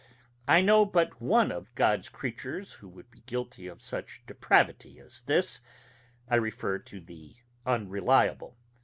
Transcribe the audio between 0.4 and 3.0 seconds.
I know but one of God's creatures who